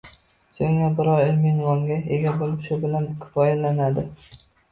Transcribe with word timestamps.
Soʻngra 0.59 0.87
biror 0.99 1.19
ilmiy 1.25 1.49
unvonga 1.57 1.99
ega 2.17 2.33
boʻlib, 2.41 2.65
shu 2.69 2.79
bilan 2.87 3.07
kifoyalanadi. 3.27 4.07